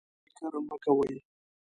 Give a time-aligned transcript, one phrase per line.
[0.25, 1.13] فکر مه کوئ